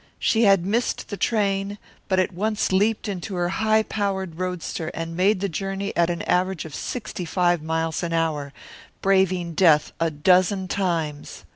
[0.17, 4.87] She had missed the train, but had at once leaped into her high powered roadster
[4.95, 8.51] and made the journey at an average of sixty five miles an hour,
[9.03, 11.43] braving death a dozen times.